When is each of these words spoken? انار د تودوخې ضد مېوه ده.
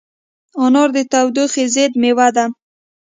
انار 0.63 0.89
د 0.95 0.97
تودوخې 1.11 1.65
ضد 1.75 1.91
مېوه 2.01 2.27
ده. 2.35 2.45